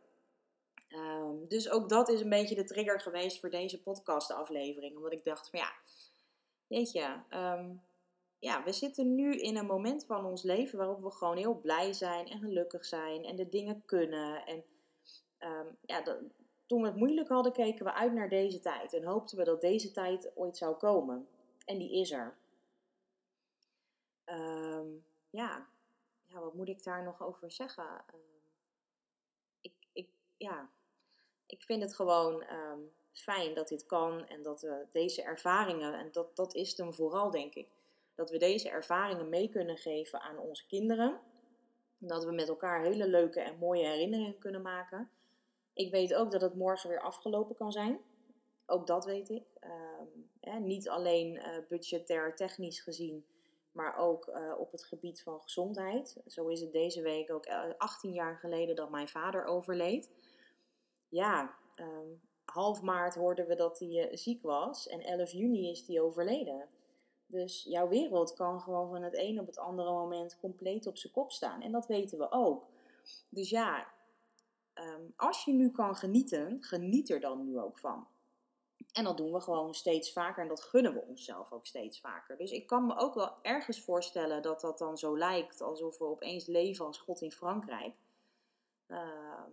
Um, 0.88 1.49
dus 1.49 1.71
ook 1.71 1.88
dat 1.88 2.09
is 2.09 2.21
een 2.21 2.29
beetje 2.29 2.55
de 2.55 2.65
trigger 2.65 3.00
geweest 3.00 3.41
voor 3.41 3.50
deze 3.50 3.83
podcastaflevering. 3.83 4.97
Omdat 4.97 5.12
ik 5.12 5.25
dacht 5.25 5.50
van 5.50 5.59
ja, 5.59 5.73
jeetje, 6.67 7.23
um, 7.31 7.83
ja, 8.38 8.65
we 8.65 8.73
zitten 8.73 9.15
nu 9.15 9.37
in 9.37 9.56
een 9.56 9.67
moment 9.67 10.05
van 10.05 10.25
ons 10.25 10.43
leven 10.43 10.79
waarop 10.79 11.03
we 11.03 11.11
gewoon 11.11 11.37
heel 11.37 11.61
blij 11.61 11.93
zijn 11.93 12.27
en 12.27 12.38
gelukkig 12.38 12.85
zijn 12.85 13.25
en 13.25 13.37
de 13.37 13.49
dingen 13.49 13.82
kunnen. 13.85 14.47
En 14.47 14.65
um, 15.39 15.77
ja, 15.81 16.03
toen 16.67 16.81
we 16.81 16.87
het 16.87 16.97
moeilijk 16.97 17.29
hadden, 17.29 17.53
keken 17.53 17.85
we 17.85 17.93
uit 17.93 18.12
naar 18.12 18.29
deze 18.29 18.61
tijd 18.61 18.93
en 18.93 19.05
hoopten 19.05 19.39
we 19.39 19.44
dat 19.44 19.61
deze 19.61 19.91
tijd 19.91 20.32
ooit 20.35 20.56
zou 20.56 20.77
komen. 20.77 21.29
En 21.65 21.79
die 21.79 22.00
is 22.00 22.11
er. 22.11 22.37
ja, 25.31 25.67
wat 26.41 26.55
moet 26.55 26.69
ik 26.69 26.83
daar 26.83 27.03
nog 27.03 27.23
over 27.23 27.50
zeggen? 27.50 27.85
Uh, 27.85 28.21
ik, 29.61 29.75
ik, 29.93 30.09
ja, 30.37 30.71
ik 31.47 31.62
vind 31.62 31.83
het 31.83 31.94
gewoon 31.94 32.44
um, 32.53 32.93
fijn 33.13 33.55
dat 33.55 33.69
dit 33.69 33.87
kan 33.87 34.27
en 34.27 34.43
dat 34.43 34.60
we 34.60 34.87
deze 34.93 35.22
ervaringen, 35.22 35.94
en 35.94 36.13
dat, 36.13 36.37
dat 36.37 36.55
is 36.55 36.75
dan 36.75 36.94
vooral 36.94 37.31
denk 37.31 37.55
ik, 37.55 37.69
dat 38.15 38.31
we 38.31 38.39
deze 38.39 38.69
ervaringen 38.69 39.29
mee 39.29 39.49
kunnen 39.49 39.77
geven 39.77 40.20
aan 40.20 40.39
onze 40.39 40.67
kinderen. 40.67 41.20
Dat 41.99 42.25
we 42.25 42.32
met 42.32 42.49
elkaar 42.49 42.82
hele 42.82 43.08
leuke 43.08 43.41
en 43.41 43.58
mooie 43.58 43.87
herinneringen 43.87 44.39
kunnen 44.39 44.63
maken. 44.63 45.10
Ik 45.72 45.91
weet 45.91 46.15
ook 46.15 46.31
dat 46.31 46.41
het 46.41 46.55
morgen 46.55 46.89
weer 46.89 47.01
afgelopen 47.01 47.56
kan 47.56 47.72
zijn. 47.72 48.01
Ook 48.67 48.87
dat 48.87 49.05
weet 49.05 49.29
ik. 49.29 49.44
Hè, 50.41 50.58
niet 50.58 50.89
alleen 50.89 51.34
uh, 51.34 51.58
budgetair, 51.69 52.37
technisch 52.37 52.81
gezien, 52.81 53.27
maar 53.77 53.97
ook 53.97 54.27
uh, 54.27 54.59
op 54.59 54.73
het 54.73 54.85
gebied 54.85 55.23
van 55.23 55.41
gezondheid. 55.41 56.17
Zo 56.27 56.49
is 56.49 56.61
het 56.61 56.73
deze 56.73 57.03
week 57.03 57.33
ook 57.33 57.47
18 57.79 58.11
eh, 58.11 58.17
jaar 58.17 58.37
geleden 58.37 58.77
dat 58.77 58.91
mijn 58.91 59.09
vader 59.09 59.45
overleed. 59.45 60.11
Ja, 61.09 61.55
um, 61.77 62.21
half 62.45 62.83
maart 62.83 63.15
hoorden 63.15 63.47
we 63.47 63.55
dat 63.55 63.79
hij 63.79 63.89
uh, 63.89 64.17
ziek 64.17 64.43
was 64.43 64.89
en 64.89 65.01
11 65.01 65.31
juni 65.31 65.71
is 65.71 65.87
hij 65.87 66.01
overleden. 66.01 66.69
Dus 67.27 67.65
jouw 67.69 67.89
wereld 67.89 68.35
kan 68.35 68.61
gewoon 68.61 68.89
van 68.89 69.03
het 69.03 69.19
een 69.19 69.41
op 69.41 69.47
het 69.47 69.59
andere 69.59 69.91
moment 69.91 70.39
compleet 70.39 70.87
op 70.87 70.97
zijn 70.97 71.13
kop 71.13 71.33
staan. 71.33 71.63
En 71.63 71.73
dat 71.73 71.87
weten 71.87 72.19
we 72.19 72.31
ook. 72.31 72.67
Dus 73.29 73.51
ja, 73.51 73.87
um, 74.75 75.13
als 75.17 75.45
je 75.45 75.53
nu 75.53 75.71
kan 75.71 75.97
genieten, 75.97 76.56
geniet 76.63 77.11
er 77.11 77.21
dan 77.21 77.45
nu 77.45 77.59
ook 77.59 77.79
van. 77.79 78.06
En 78.96 79.05
dat 79.05 79.17
doen 79.17 79.32
we 79.32 79.41
gewoon 79.41 79.74
steeds 79.74 80.12
vaker 80.12 80.43
en 80.43 80.48
dat 80.48 80.62
gunnen 80.62 80.94
we 80.94 81.00
onszelf 81.00 81.53
ook 81.53 81.67
steeds 81.67 82.00
vaker. 82.00 82.36
Dus 82.36 82.50
ik 82.50 82.67
kan 82.67 82.86
me 82.86 82.96
ook 82.96 83.15
wel 83.15 83.43
ergens 83.43 83.81
voorstellen 83.81 84.43
dat 84.43 84.60
dat 84.60 84.79
dan 84.79 84.98
zo 84.98 85.19
lijkt 85.19 85.60
alsof 85.60 85.98
we 85.98 86.05
opeens 86.05 86.46
leven 86.46 86.86
als 86.86 86.98
God 86.98 87.20
in 87.20 87.32
Frankrijk. 87.32 87.94
Uh, 88.88 89.44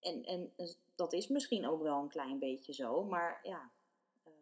en, 0.00 0.22
en 0.24 0.52
dat 0.94 1.12
is 1.12 1.28
misschien 1.28 1.68
ook 1.68 1.82
wel 1.82 2.02
een 2.02 2.08
klein 2.08 2.38
beetje 2.38 2.72
zo, 2.72 3.04
maar 3.04 3.40
ja, 3.42 3.70
uh, 4.26 4.32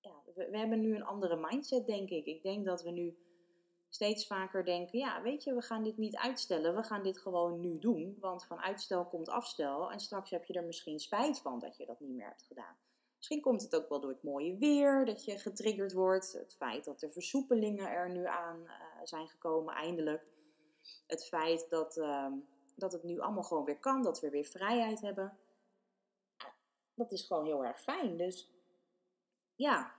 ja 0.00 0.22
we, 0.34 0.58
hebben 0.58 0.80
nu 0.80 0.94
een 0.94 1.04
andere 1.04 1.36
mindset, 1.36 1.86
denk 1.86 2.10
ik. 2.10 2.26
Ik 2.26 2.42
denk 2.42 2.64
dat 2.64 2.82
we 2.82 2.90
nu 2.90 3.18
steeds 3.90 4.26
vaker 4.26 4.64
denken: 4.64 4.98
ja, 4.98 5.22
weet 5.22 5.44
je, 5.44 5.54
we 5.54 5.62
gaan 5.62 5.82
dit 5.82 5.96
niet 5.96 6.16
uitstellen, 6.16 6.74
we 6.74 6.82
gaan 6.82 7.02
dit 7.02 7.18
gewoon 7.18 7.60
nu 7.60 7.78
doen. 7.78 8.16
Want 8.20 8.44
van 8.44 8.60
uitstel 8.60 9.04
komt 9.04 9.28
afstel 9.28 9.90
en 9.90 10.00
straks 10.00 10.30
heb 10.30 10.44
je 10.44 10.52
er 10.52 10.64
misschien 10.64 11.00
spijt 11.00 11.40
van 11.40 11.58
dat 11.58 11.76
je 11.76 11.86
dat 11.86 12.00
niet 12.00 12.14
meer 12.14 12.26
hebt 12.26 12.42
gedaan. 12.42 12.76
Misschien 13.16 13.40
komt 13.40 13.62
het 13.62 13.76
ook 13.76 13.88
wel 13.88 14.00
door 14.00 14.10
het 14.10 14.22
mooie 14.22 14.56
weer, 14.56 15.04
dat 15.04 15.24
je 15.24 15.38
getriggerd 15.38 15.92
wordt. 15.92 16.32
Het 16.32 16.54
feit 16.54 16.84
dat 16.84 17.02
er 17.02 17.12
versoepelingen 17.12 17.88
er 17.88 18.10
nu 18.10 18.26
aan 18.26 18.60
uh, 18.64 18.72
zijn 19.04 19.28
gekomen, 19.28 19.74
eindelijk. 19.74 20.26
Het 21.06 21.24
feit 21.24 21.70
dat 21.70 21.96
uh, 21.96 22.32
dat 22.80 22.92
het 22.92 23.02
nu 23.02 23.20
allemaal 23.20 23.42
gewoon 23.42 23.64
weer 23.64 23.78
kan, 23.78 24.02
dat 24.02 24.20
we 24.20 24.30
weer 24.30 24.44
vrijheid 24.44 25.00
hebben. 25.00 25.38
Dat 26.94 27.12
is 27.12 27.26
gewoon 27.26 27.44
heel 27.44 27.64
erg 27.64 27.80
fijn. 27.80 28.16
Dus 28.16 28.50
ja, 29.54 29.94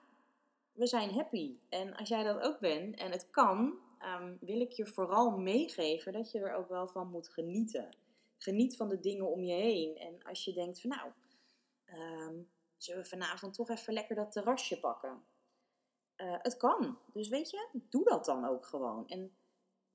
we 0.74 0.88
zijn 0.88 1.14
happy. 1.14 1.58
En 1.70 1.96
als 1.96 2.10
jij 2.10 2.24
dat 2.24 2.40
ook 2.42 2.60
bent 2.60 2.96
en 2.96 3.12
het 3.12 3.30
kan, 3.30 3.80
ehm, 4.00 4.36
wil 4.40 4.62
ik 4.62 4.72
je 4.72 4.88
vooral 4.88 5.38
meegeven 5.38 6.14
dat 6.14 6.32
je 6.32 6.40
er 6.40 6.54
ook 6.54 6.70
wel 6.70 6.88
van 6.88 7.08
moet 7.08 7.30
genieten. 7.30 7.98
Geniet 8.38 8.76
van 8.76 8.90
de 8.90 9.00
dingen 9.00 9.32
om 9.32 9.44
je 9.44 9.54
heen. 9.54 9.98
En 9.98 10.24
als 10.24 10.46
je 10.46 10.54
denkt 10.54 10.82
van 10.82 10.90
nou, 10.90 11.12
um, 12.00 12.50
zullen 12.78 13.02
we 13.02 13.08
vanavond 13.08 13.54
toch 13.54 13.70
even 13.70 13.94
lekker 13.94 14.16
dat 14.16 14.32
terrasje 14.32 14.80
pakken? 14.80 15.24
Uh, 16.18 16.36
het 16.38 16.58
kan. 16.58 16.98
Dus 17.14 17.30
weet 17.30 17.50
je, 17.50 17.68
doe 17.90 18.04
dat 18.04 18.26
dan 18.26 18.46
ook 18.46 18.66
gewoon. 18.66 19.08
En 19.08 19.36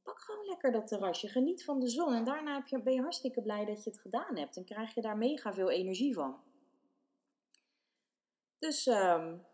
pak 0.02 0.20
gewoon 0.20 0.46
lekker 0.46 0.72
dat 0.72 0.86
terrasje. 0.86 1.28
Geniet 1.28 1.64
van 1.64 1.80
de 1.80 1.88
zon. 1.88 2.14
En 2.14 2.24
daarna 2.24 2.54
heb 2.54 2.66
je, 2.66 2.82
ben 2.82 2.92
je 2.92 3.00
hartstikke 3.00 3.42
blij 3.42 3.64
dat 3.64 3.84
je 3.84 3.90
het 3.90 4.00
gedaan 4.00 4.36
hebt. 4.36 4.56
En 4.56 4.64
krijg 4.64 4.94
je 4.94 5.00
daar 5.00 5.16
mega 5.16 5.52
veel 5.52 5.70
energie 5.70 6.14
van. 6.14 6.40
Dus 8.58 8.86
um, 8.86 9.46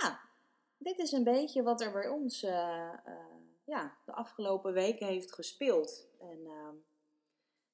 ja, 0.00 0.20
dit 0.78 0.98
is 0.98 1.12
een 1.12 1.24
beetje 1.24 1.62
wat 1.62 1.80
er 1.80 1.92
bij 1.92 2.08
ons 2.08 2.42
uh, 2.42 2.50
uh, 3.06 3.14
ja, 3.64 3.96
de 4.04 4.12
afgelopen 4.12 4.72
weken 4.72 5.06
heeft 5.06 5.32
gespeeld. 5.32 6.08
En 6.20 6.38
uh, 6.44 6.68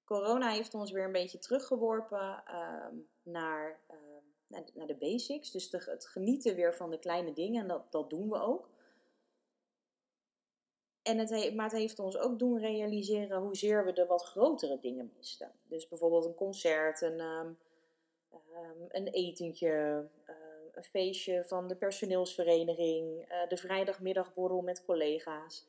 corona 0.05 0.51
heeft 0.51 0.75
ons 0.75 0.91
weer 0.91 1.05
een 1.05 1.13
beetje 1.13 1.39
teruggeworpen 1.39 2.43
ehm, 2.47 2.95
naar, 3.23 3.81
naar, 4.47 4.65
naar, 4.75 4.87
de 4.87 4.97
basics. 4.97 5.51
Dus 5.51 5.71
het 5.71 6.07
genieten 6.07 6.55
weer 6.55 6.75
van 6.75 6.91
de 6.91 6.99
kleine 6.99 7.33
dingen. 7.33 7.63
En 7.63 7.69
dat, 7.69 7.93
dat 7.93 8.11
doen 8.11 8.29
we 8.29 8.41
ook. 8.41 8.69
En 11.03 11.19
het, 11.19 11.55
maar 11.55 11.65
het 11.65 11.79
heeft 11.79 11.99
ons 11.99 12.17
ook 12.19 12.39
doen 12.39 12.59
realiseren 12.59 13.41
hoezeer 13.41 13.85
we 13.85 13.93
de 13.93 14.07
wat 14.07 14.25
grotere 14.25 14.79
dingen 14.81 15.13
misten. 15.17 15.53
Dus 15.63 15.89
bijvoorbeeld 15.89 16.25
een 16.25 16.35
concert, 16.35 17.01
een, 17.01 17.21
een 18.89 19.07
etentje, 19.07 20.07
een 20.77 20.85
feestje 20.85 21.45
van 21.45 21.69
de 21.69 21.77
personeelsvereniging, 21.77 23.31
uh, 23.33 23.49
de 23.49 23.57
vrijdagmiddagborrel 23.57 24.61
met 24.61 24.85
collega's. 24.85 25.69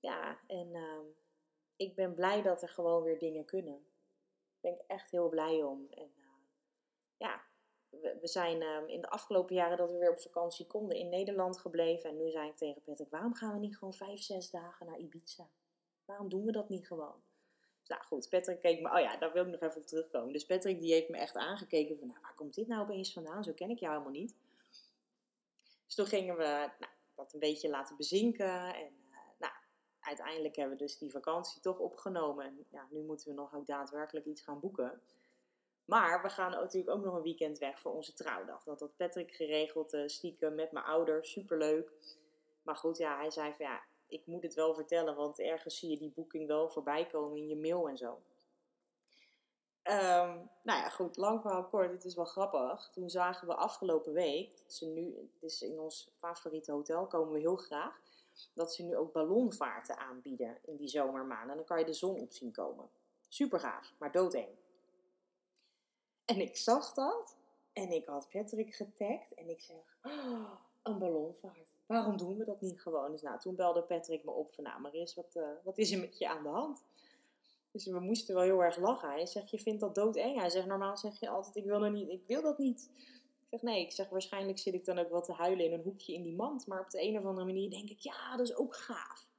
Ja, 0.00 0.38
en 0.46 0.74
uh, 0.74 0.98
ik 1.76 1.94
ben 1.94 2.14
blij 2.14 2.42
dat 2.42 2.62
er 2.62 2.68
gewoon 2.68 3.02
weer 3.02 3.18
dingen 3.18 3.44
kunnen. 3.44 3.72
Daar 3.74 4.60
ben 4.60 4.72
ik 4.72 4.84
echt 4.86 5.10
heel 5.10 5.28
blij 5.28 5.62
om. 5.62 5.86
En 5.90 6.12
uh, 6.16 6.24
ja, 7.16 7.42
we, 7.88 8.18
we 8.20 8.28
zijn 8.28 8.62
ehm, 8.62 8.86
in 8.86 9.00
de 9.00 9.10
afgelopen 9.10 9.54
jaren 9.54 9.76
dat 9.76 9.90
we 9.90 9.98
weer 9.98 10.10
op 10.10 10.20
vakantie 10.20 10.66
konden 10.66 10.96
in 10.96 11.08
Nederland 11.08 11.58
gebleven. 11.58 12.10
En 12.10 12.16
nu 12.16 12.30
zei 12.30 12.48
ik 12.48 12.56
tegen 12.56 12.82
Patrick, 12.82 13.10
waarom 13.10 13.34
gaan 13.34 13.52
we 13.52 13.58
niet 13.58 13.76
gewoon 13.76 13.94
vijf, 13.94 14.22
zes 14.22 14.50
dagen 14.50 14.86
naar 14.86 14.98
Ibiza? 14.98 15.50
Waarom 16.04 16.28
doen 16.28 16.44
we 16.44 16.52
dat 16.52 16.68
niet 16.68 16.86
gewoon? 16.86 17.22
Nou 17.86 18.02
goed, 18.02 18.28
Patrick 18.28 18.60
keek 18.60 18.80
me, 18.80 18.90
oh 18.90 19.00
ja, 19.00 19.16
daar 19.16 19.32
wil 19.32 19.44
ik 19.44 19.50
nog 19.50 19.60
even 19.60 19.80
op 19.80 19.86
terugkomen. 19.86 20.32
Dus 20.32 20.46
Patrick 20.46 20.80
die 20.80 20.92
heeft 20.92 21.08
me 21.08 21.16
echt 21.16 21.36
aangekeken 21.36 21.98
van, 21.98 22.06
nou, 22.06 22.20
waar 22.22 22.34
komt 22.34 22.54
dit 22.54 22.66
nou 22.66 22.82
opeens 22.82 23.12
vandaan? 23.12 23.44
Zo 23.44 23.52
ken 23.52 23.70
ik 23.70 23.78
jou 23.78 23.92
helemaal 23.92 24.20
niet. 24.20 24.34
Dus 25.84 25.94
toen 25.94 26.06
gingen 26.06 26.36
we 26.36 26.70
nou, 26.78 26.92
dat 27.14 27.32
een 27.32 27.40
beetje 27.40 27.68
laten 27.68 27.96
bezinken. 27.96 28.74
En 28.74 28.92
uh, 29.10 29.16
nou, 29.38 29.52
uiteindelijk 30.00 30.56
hebben 30.56 30.76
we 30.76 30.82
dus 30.82 30.98
die 30.98 31.10
vakantie 31.10 31.60
toch 31.60 31.78
opgenomen. 31.78 32.44
En 32.44 32.66
ja, 32.70 32.86
nu 32.90 33.02
moeten 33.02 33.28
we 33.28 33.34
nog 33.34 33.54
ook 33.54 33.66
daadwerkelijk 33.66 34.26
iets 34.26 34.42
gaan 34.42 34.60
boeken. 34.60 35.02
Maar 35.84 36.22
we 36.22 36.28
gaan 36.28 36.50
natuurlijk 36.50 36.96
ook 36.96 37.04
nog 37.04 37.14
een 37.14 37.22
weekend 37.22 37.58
weg 37.58 37.80
voor 37.80 37.92
onze 37.92 38.12
trouwdag. 38.12 38.64
Dat 38.64 38.80
had 38.80 38.96
Patrick 38.96 39.34
geregeld, 39.34 39.94
uh, 39.94 40.06
stiekem 40.06 40.54
met 40.54 40.72
mijn 40.72 40.84
ouders. 40.84 41.30
Superleuk. 41.30 41.92
Maar 42.62 42.76
goed, 42.76 42.98
ja, 42.98 43.16
hij 43.16 43.30
zei 43.30 43.54
van 43.54 43.66
ja, 43.66 43.82
ik 44.08 44.26
moet 44.26 44.42
het 44.42 44.54
wel 44.54 44.74
vertellen, 44.74 45.16
want 45.16 45.38
ergens 45.38 45.78
zie 45.78 45.90
je 45.90 45.98
die 45.98 46.12
boeking 46.14 46.46
wel 46.46 46.68
voorbij 46.68 47.06
komen 47.06 47.36
in 47.36 47.48
je 47.48 47.56
mail 47.56 47.88
en 47.88 47.96
zo. 47.96 48.22
Um, 49.88 50.50
nou 50.62 50.80
ja, 50.80 50.88
goed, 50.88 51.16
lang 51.16 51.40
verhaal 51.40 51.68
kort, 51.68 51.90
het 51.90 52.04
is 52.04 52.14
wel 52.14 52.24
grappig. 52.24 52.88
Toen 52.88 53.10
zagen 53.10 53.48
we 53.48 53.54
afgelopen 53.54 54.12
week, 54.12 54.62
ze 54.66 54.86
nu, 54.86 55.30
het 55.32 55.42
is 55.42 55.62
in 55.62 55.80
ons 55.80 56.10
favoriete 56.16 56.72
hotel, 56.72 57.06
komen 57.06 57.32
we 57.32 57.38
heel 57.38 57.56
graag, 57.56 58.00
dat 58.54 58.74
ze 58.74 58.82
nu 58.82 58.96
ook 58.96 59.12
ballonvaarten 59.12 59.98
aanbieden 59.98 60.58
in 60.64 60.76
die 60.76 60.88
zomermaanden. 60.88 61.50
En 61.50 61.56
dan 61.56 61.64
kan 61.64 61.78
je 61.78 61.84
de 61.84 61.92
zon 61.92 62.20
op 62.20 62.32
zien 62.32 62.52
komen. 62.52 62.88
Super 63.28 63.60
gaaf, 63.60 63.94
maar 63.98 64.12
doodeng. 64.12 64.48
En 66.24 66.40
ik 66.40 66.56
zag 66.56 66.92
dat 66.92 67.36
en 67.72 67.90
ik 67.90 68.06
had 68.06 68.28
Patrick 68.28 68.74
getagd 68.74 69.34
en 69.34 69.48
ik 69.48 69.60
zeg, 69.60 69.98
oh, 70.02 70.50
een 70.82 70.98
ballonvaart 70.98 71.73
waarom 71.86 72.16
doen 72.16 72.38
we 72.38 72.44
dat 72.44 72.60
niet 72.60 72.80
gewoon? 72.80 73.10
Dus 73.10 73.22
nou, 73.22 73.38
toen 73.38 73.54
belde 73.54 73.82
Patrick 73.82 74.24
me 74.24 74.30
op 74.30 74.54
van, 74.54 74.64
nou 74.64 74.80
Maris, 74.80 75.14
wat, 75.14 75.34
uh, 75.36 75.48
wat 75.64 75.78
is 75.78 75.92
er 75.92 76.00
met 76.00 76.18
je 76.18 76.28
aan 76.28 76.42
de 76.42 76.48
hand? 76.48 76.84
Dus 77.70 77.86
we 77.86 78.00
moesten 78.00 78.34
wel 78.34 78.44
heel 78.44 78.62
erg 78.62 78.76
lachen. 78.76 79.08
Hij 79.08 79.26
zegt, 79.26 79.50
je 79.50 79.58
vindt 79.58 79.80
dat 79.80 79.94
doodeng? 79.94 80.38
Hij 80.38 80.50
zegt, 80.50 80.66
normaal 80.66 80.96
zeg 80.96 81.20
je 81.20 81.28
altijd, 81.28 81.56
ik 81.56 81.64
wil, 81.64 81.84
er 81.84 81.90
niet, 81.90 82.08
ik 82.08 82.26
wil 82.26 82.42
dat 82.42 82.58
niet. 82.58 82.90
Ik 82.96 83.46
zeg, 83.50 83.62
nee, 83.62 83.80
ik 83.80 83.92
zeg, 83.92 84.08
waarschijnlijk 84.08 84.58
zit 84.58 84.74
ik 84.74 84.84
dan 84.84 84.98
ook 84.98 85.10
wel 85.10 85.22
te 85.22 85.32
huilen 85.32 85.64
in 85.64 85.72
een 85.72 85.82
hoekje 85.82 86.14
in 86.14 86.22
die 86.22 86.34
mand. 86.36 86.66
Maar 86.66 86.80
op 86.80 86.90
de 86.90 87.02
een 87.02 87.18
of 87.18 87.24
andere 87.24 87.46
manier 87.46 87.70
denk 87.70 87.90
ik, 87.90 87.98
ja, 87.98 88.36
dat 88.36 88.48
is 88.48 88.56
ook 88.56 88.76
gaaf. 88.76 89.30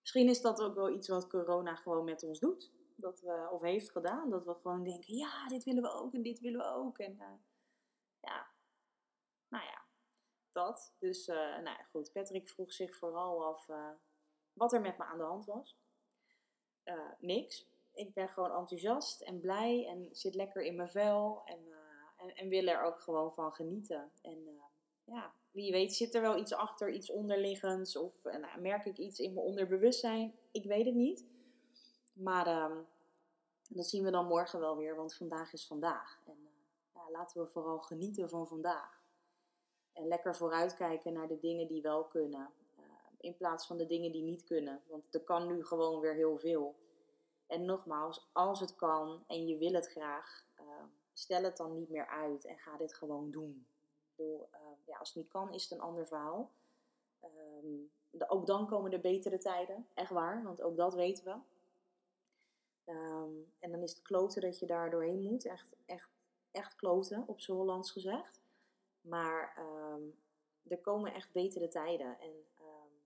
Misschien 0.00 0.28
is 0.28 0.40
dat 0.40 0.60
ook 0.60 0.74
wel 0.74 0.94
iets 0.94 1.08
wat 1.08 1.28
corona 1.28 1.74
gewoon 1.74 2.04
met 2.04 2.22
ons 2.22 2.40
doet. 2.40 2.72
Dat 2.96 3.20
we, 3.20 3.48
of 3.52 3.60
heeft 3.60 3.90
gedaan. 3.90 4.30
Dat 4.30 4.44
we 4.44 4.54
gewoon 4.54 4.84
denken, 4.84 5.14
ja, 5.14 5.48
dit 5.48 5.64
willen 5.64 5.82
we 5.82 5.92
ook 5.92 6.14
en 6.14 6.22
dit 6.22 6.40
willen 6.40 6.60
we 6.60 6.66
ook. 6.66 6.98
En 6.98 7.12
uh, 7.12 7.26
ja, 8.20 8.46
nou 9.48 9.64
ja, 9.64 9.85
dat. 10.56 10.94
Dus, 10.98 11.28
uh, 11.28 11.36
nou 11.36 11.62
ja, 11.62 11.82
goed. 11.90 12.12
Patrick 12.12 12.48
vroeg 12.48 12.72
zich 12.72 12.96
vooral 12.96 13.44
af 13.44 13.68
uh, 13.68 13.90
wat 14.52 14.72
er 14.72 14.80
met 14.80 14.98
me 14.98 15.04
aan 15.04 15.18
de 15.18 15.24
hand 15.24 15.46
was. 15.46 15.76
Uh, 16.84 17.10
niks. 17.18 17.66
Ik 17.92 18.14
ben 18.14 18.28
gewoon 18.28 18.52
enthousiast 18.52 19.20
en 19.20 19.40
blij 19.40 19.86
en 19.86 20.08
zit 20.12 20.34
lekker 20.34 20.62
in 20.62 20.76
mijn 20.76 20.90
vel 20.90 21.42
en, 21.44 21.58
en, 22.16 22.34
en, 22.34 22.48
wil 22.48 22.66
er 22.66 22.82
ook 22.82 23.00
gewoon 23.00 23.32
van 23.32 23.52
genieten. 23.52 24.10
En 24.22 24.60
ja, 25.04 25.34
wie 25.50 25.72
weet 25.72 25.94
zit 25.94 26.14
er 26.14 26.20
wel 26.20 26.36
iets 26.38 26.52
achter, 26.52 26.90
iets 26.90 27.10
onderliggends 27.10 27.96
of 27.96 28.24
nou, 28.24 28.60
merk 28.60 28.84
ik 28.84 28.98
iets 28.98 29.18
in 29.18 29.34
mijn 29.34 29.46
onderbewustzijn. 29.46 30.34
Ik 30.50 30.64
weet 30.64 30.86
het 30.86 30.94
niet. 30.94 31.26
Maar 32.12 32.46
ehm, 32.46 32.82
dat 33.68 33.86
zien 33.86 34.04
we 34.04 34.10
dan 34.10 34.26
morgen 34.26 34.60
wel 34.60 34.76
weer, 34.76 34.96
want 34.96 35.14
vandaag 35.14 35.52
is 35.52 35.66
vandaag. 35.66 36.20
En 36.24 36.48
ja, 36.94 37.10
laten 37.10 37.42
we 37.42 37.48
vooral 37.48 37.78
genieten 37.78 38.28
van 38.28 38.46
vandaag. 38.46 38.95
En 39.96 40.08
lekker 40.08 40.36
vooruitkijken 40.36 41.12
naar 41.12 41.28
de 41.28 41.38
dingen 41.38 41.66
die 41.66 41.82
wel 41.82 42.04
kunnen. 42.04 42.50
Uh, 42.78 42.84
in 43.20 43.36
plaats 43.36 43.66
van 43.66 43.76
de 43.76 43.86
dingen 43.86 44.12
die 44.12 44.22
niet 44.22 44.44
kunnen. 44.44 44.82
Want 44.86 45.14
er 45.14 45.20
kan 45.20 45.46
nu 45.46 45.64
gewoon 45.64 46.00
weer 46.00 46.14
heel 46.14 46.38
veel. 46.38 46.74
En 47.46 47.64
nogmaals, 47.64 48.28
als 48.32 48.60
het 48.60 48.74
kan 48.74 49.24
en 49.26 49.46
je 49.46 49.56
wil 49.56 49.72
het 49.72 49.88
graag, 49.88 50.44
uh, 50.60 50.84
stel 51.12 51.42
het 51.42 51.56
dan 51.56 51.74
niet 51.74 51.90
meer 51.90 52.06
uit 52.06 52.44
en 52.44 52.58
ga 52.58 52.76
dit 52.76 52.94
gewoon 52.94 53.30
doen. 53.30 53.66
Bedoel, 54.14 54.48
uh, 54.52 54.58
ja, 54.84 54.98
als 54.98 55.08
het 55.08 55.16
niet 55.16 55.28
kan, 55.28 55.52
is 55.52 55.62
het 55.62 55.72
een 55.72 55.84
ander 55.84 56.06
verhaal. 56.06 56.50
De, 58.10 58.28
ook 58.28 58.46
dan 58.46 58.66
komen 58.66 58.92
er 58.92 59.00
betere 59.00 59.38
tijden, 59.38 59.88
echt 59.94 60.10
waar, 60.10 60.42
want 60.42 60.62
ook 60.62 60.76
dat 60.76 60.94
weten 60.94 61.24
we. 61.24 61.36
En 63.58 63.70
dan 63.70 63.82
is 63.82 63.90
het 63.90 64.02
kloten 64.02 64.40
dat 64.40 64.58
je 64.58 64.66
daar 64.66 64.90
doorheen 64.90 65.22
moet, 65.22 65.46
echt, 65.46 65.76
echt, 65.86 66.10
echt 66.50 66.76
kloten, 66.76 67.24
op 67.26 67.40
z'n 67.40 67.52
Hollands 67.52 67.90
gezegd. 67.90 68.40
Maar 69.08 69.58
um, 69.58 70.18
er 70.68 70.78
komen 70.78 71.14
echt 71.14 71.32
betere 71.32 71.68
tijden. 71.68 72.20
En 72.20 72.46
um, 72.60 73.02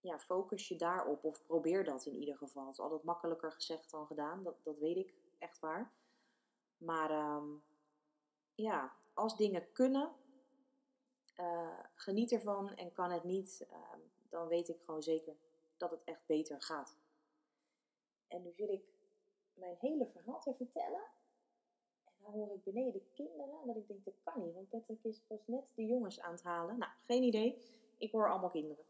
ja, 0.00 0.18
focus 0.18 0.68
je 0.68 0.76
daarop 0.76 1.24
of 1.24 1.46
probeer 1.46 1.84
dat 1.84 2.06
in 2.06 2.14
ieder 2.14 2.36
geval. 2.36 2.64
Het 2.64 2.72
is 2.72 2.80
altijd 2.80 3.02
makkelijker 3.02 3.52
gezegd 3.52 3.90
dan 3.90 4.06
gedaan, 4.06 4.42
dat, 4.42 4.54
dat 4.62 4.78
weet 4.78 4.96
ik 4.96 5.14
echt 5.38 5.58
waar. 5.58 5.92
Maar 6.76 7.36
um, 7.36 7.62
ja, 8.54 8.96
als 9.14 9.36
dingen 9.36 9.72
kunnen, 9.72 10.12
uh, 11.40 11.78
geniet 11.94 12.32
ervan 12.32 12.74
en 12.74 12.92
kan 12.92 13.10
het 13.10 13.24
niet, 13.24 13.66
dan 14.28 14.48
weet 14.48 14.68
ik 14.68 14.80
gewoon 14.84 15.02
zeker 15.02 15.36
dat 15.76 15.90
het 15.90 16.04
echt 16.04 16.26
beter 16.26 16.62
gaat. 16.62 16.96
En 18.28 18.42
nu 18.42 18.52
zit 18.52 18.68
ik 18.68 18.84
mijn 19.54 19.76
hele 19.80 20.06
verhaal 20.06 20.40
te 20.40 20.54
vertellen 20.54 21.02
hoor 22.32 22.54
ik 22.54 22.64
beneden 22.64 23.02
kinderen. 23.14 23.66
Dat 23.66 23.76
ik 23.76 23.88
denk, 23.88 24.04
dat 24.04 24.14
kan 24.24 24.42
niet. 24.44 24.54
Want 24.54 24.68
Patrick 24.68 25.04
is 25.04 25.20
pas 25.26 25.46
net 25.46 25.64
de 25.74 25.86
jongens 25.86 26.20
aan 26.20 26.32
het 26.32 26.42
halen. 26.42 26.78
Nou, 26.78 26.92
geen 27.02 27.22
idee. 27.22 27.58
Ik 27.98 28.12
hoor 28.12 28.30
allemaal 28.30 28.50
kinderen. 28.50 28.84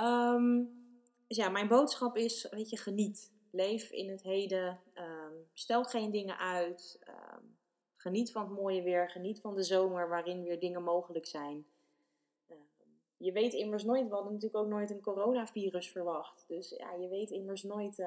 Um, 0.00 0.80
dus 1.26 1.36
ja, 1.36 1.48
mijn 1.48 1.68
boodschap 1.68 2.16
is, 2.16 2.48
weet 2.50 2.70
je, 2.70 2.76
geniet. 2.76 3.32
Leef 3.50 3.90
in 3.90 4.10
het 4.10 4.22
heden. 4.22 4.80
Um, 4.94 5.48
stel 5.52 5.84
geen 5.84 6.10
dingen 6.10 6.38
uit. 6.38 7.00
Um, 7.08 7.56
geniet 7.96 8.32
van 8.32 8.42
het 8.42 8.58
mooie 8.58 8.82
weer. 8.82 9.10
Geniet 9.10 9.40
van 9.40 9.54
de 9.54 9.62
zomer 9.62 10.08
waarin 10.08 10.42
weer 10.42 10.60
dingen 10.60 10.82
mogelijk 10.82 11.26
zijn. 11.26 11.66
je 13.16 13.32
weet 13.32 13.52
immers 13.52 13.84
nooit, 13.84 14.08
we 14.08 14.14
hadden 14.14 14.32
natuurlijk 14.32 14.64
ook 14.64 14.70
nooit 14.70 14.90
een 14.90 15.00
coronavirus 15.00 15.90
verwacht. 15.90 16.44
Dus 16.48 16.70
ja, 16.70 16.92
je 16.92 17.08
weet 17.08 17.30
immers 17.30 17.62
nooit 17.62 18.04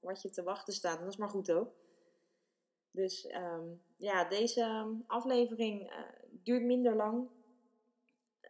wat 0.00 0.22
je 0.22 0.30
te 0.30 0.42
wachten 0.42 0.74
staat. 0.74 0.98
Dat 0.98 1.08
is 1.08 1.16
maar 1.16 1.28
goed 1.28 1.52
ook. 1.52 1.72
Dus 2.90 3.34
um, 3.34 3.82
ja, 3.96 4.24
deze 4.24 4.60
ehm, 4.60 4.90
aflevering 5.06 5.90
uh, 5.90 5.98
duurt 6.30 6.62
minder 6.62 6.96
lang. 6.96 7.28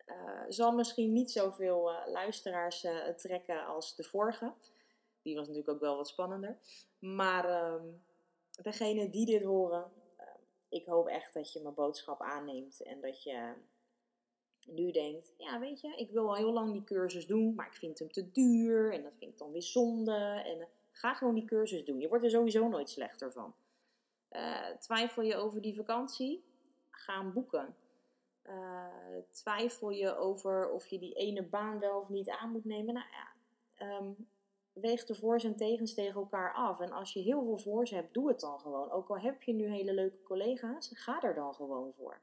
Uh, 0.07 0.43
zal 0.49 0.73
misschien 0.73 1.13
niet 1.13 1.31
zoveel 1.31 1.93
uh, 1.93 1.99
luisteraars 2.07 2.87
trekken 3.17 3.67
als 3.67 3.97
de 3.97 4.05
vorige. 4.05 4.53
Die 5.23 5.35
was 5.35 5.47
natuurlijk 5.47 5.75
ook 5.75 5.81
wel 5.81 5.97
wat 5.97 6.09
spannender. 6.09 6.59
Maar 6.99 7.45
ehm, 7.45 7.85
degene 8.63 9.11
die 9.11 9.27
dit 9.27 9.43
horen, 9.43 9.91
ehm, 10.17 10.39
ik 10.69 10.87
hoop 10.87 11.07
echt 11.07 11.35
dat 11.35 11.53
je 11.53 11.61
mijn 11.61 11.75
boodschap 11.75 12.21
aanneemt 12.21 12.83
en 12.83 13.01
dat 13.01 13.23
je 13.23 13.53
nu 14.67 14.91
denkt, 14.93 15.35
ja 15.39 15.59
weet 15.59 15.81
je, 15.81 15.97
ik 15.97 16.11
wil 16.11 16.29
al 16.29 16.35
heel 16.35 16.53
lang 16.53 16.73
die 16.73 16.85
cursus 16.85 17.27
doen, 17.27 17.55
maar 17.55 17.67
ik 17.67 17.75
vind 17.75 17.99
hem 17.99 18.13
te 18.13 18.31
duur 18.31 18.93
en 18.93 19.03
dat 19.03 19.17
vind 19.17 19.33
ik 19.33 19.39
dan 19.39 19.53
weer 19.53 19.63
zonde. 19.63 20.43
En 20.45 20.69
ga 20.91 21.15
gewoon 21.15 21.35
die 21.35 21.45
cursus 21.45 21.85
doen. 21.85 22.01
Je 22.01 22.09
wordt 22.09 22.25
er 22.25 22.31
sowieso 22.31 22.69
nooit 22.69 22.91
slechter 22.91 23.33
van. 23.33 23.55
Uh, 24.37 24.77
twijfel 24.79 25.23
je 25.23 25.37
over 25.37 25.63
die 25.63 25.75
vakantie? 25.75 26.45
Ga 26.91 27.19
hem 27.19 27.33
boeken. 27.33 27.77
Uh, 28.43 28.87
twijfel 29.31 29.91
je 29.91 30.17
over 30.17 30.71
of 30.71 30.87
je 30.87 30.99
die 30.99 31.15
ene 31.15 31.43
baan 31.43 31.79
wel 31.79 32.01
of 32.01 32.09
niet 32.09 32.31
aan 32.31 32.51
moet 32.51 32.65
nemen? 32.65 32.95
Nou 32.95 33.07
ja, 33.11 33.97
um, 33.99 34.29
weeg 34.73 35.05
de 35.05 35.15
voor's 35.15 35.45
en 35.45 35.57
tegens 35.57 35.95
tegen 35.95 36.21
elkaar 36.21 36.55
af. 36.55 36.81
En 36.81 36.93
als 36.93 37.13
je 37.13 37.21
heel 37.21 37.45
veel 37.45 37.59
voor's 37.59 37.91
hebt, 37.91 38.15
doe 38.15 38.29
het 38.29 38.41
dan 38.41 38.61
gewoon. 38.61 38.91
Ook 38.91 39.09
al 39.09 39.19
heb 39.19 39.43
je 39.43 39.53
nu 39.53 39.67
hele 39.67 39.95
leuke 39.95 40.23
collega's, 40.23 40.91
ga 40.95 41.23
er 41.23 41.35
dan 41.35 41.55
gewoon 41.55 41.93
voor. 41.93 42.21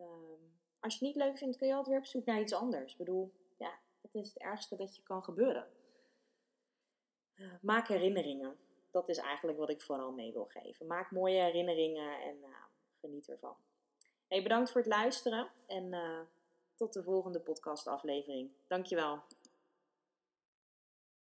Um, 0.00 0.52
als 0.80 0.98
je 0.98 1.06
het 1.06 1.14
niet 1.14 1.24
leuk 1.24 1.38
vindt, 1.38 1.56
kun 1.56 1.66
je 1.66 1.74
altijd 1.74 1.90
weer 1.90 2.04
op 2.04 2.10
zoek 2.10 2.24
naar 2.24 2.40
iets 2.40 2.54
anders. 2.54 2.92
Ik 2.92 2.98
bedoel, 2.98 3.32
ja, 3.56 3.78
dat 4.00 4.14
is 4.14 4.28
het 4.28 4.38
ergste 4.38 4.76
dat 4.76 4.96
je 4.96 5.02
kan 5.02 5.24
gebeuren. 5.24 5.66
Uh, 7.34 7.52
maak 7.60 7.88
herinneringen. 7.88 8.56
Dat 8.90 9.08
is 9.08 9.18
eigenlijk 9.18 9.58
wat 9.58 9.70
ik 9.70 9.82
vooral 9.82 10.12
mee 10.12 10.32
wil 10.32 10.44
geven. 10.44 10.86
Maak 10.86 11.10
mooie 11.10 11.40
herinneringen 11.40 12.20
en 12.20 12.36
uh, 12.42 12.48
geniet 13.00 13.28
ervan. 13.28 13.56
Hey, 14.28 14.42
bedankt 14.42 14.70
voor 14.70 14.80
het 14.80 14.90
luisteren 14.90 15.48
en 15.66 15.92
uh, 15.92 16.20
tot 16.74 16.92
de 16.92 17.02
volgende 17.02 17.40
podcastaflevering. 17.40 18.50
Dankjewel. 18.66 19.22